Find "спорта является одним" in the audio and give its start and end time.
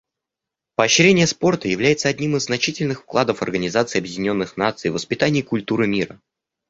1.27-2.35